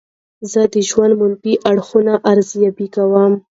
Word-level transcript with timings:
زه 0.51 0.61
د 0.73 0.75
ژوند 0.89 1.13
منفي 1.21 1.53
اړخونه 1.69 2.13
ارزیابي 2.31 2.87
کوم. 2.95 3.31